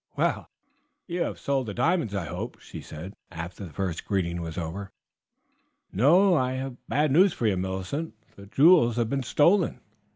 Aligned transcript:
"Well, 0.17 0.49
you 1.05 1.21
have 1.21 1.37
sold 1.37 1.67
the 1.67 1.75
diamonds, 1.75 2.15
I 2.15 2.25
hope?" 2.25 2.59
she 2.59 2.81
said, 2.81 3.13
after 3.29 3.63
the 3.63 3.71
first 3.71 4.03
greeting 4.03 4.41
was 4.41 4.57
over. 4.57 4.91
"No; 5.93 6.33
I 6.33 6.53
have 6.53 6.77
bad 6.89 7.11
news 7.11 7.33
for 7.33 7.45
you, 7.45 7.55
Millicent; 7.55 8.15
the 8.35 8.47
jewels 8.47 8.95
have 8.95 9.11
been 9.11 9.21
stolen." 9.21 9.79